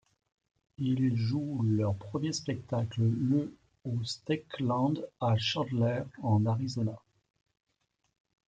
[0.79, 3.55] Ils jouent leur premier spectacle le
[3.85, 6.99] au Skateland, à Chandler, en Arizona.